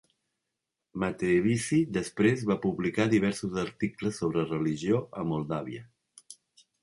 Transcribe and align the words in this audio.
Mateevici 1.01 1.77
després 1.97 2.45
va 2.51 2.57
publicar 2.63 3.05
diversos 3.11 3.59
articles 3.65 4.19
sobre 4.23 4.45
religió 4.53 5.05
a 5.23 5.27
Moldàvia. 5.35 5.85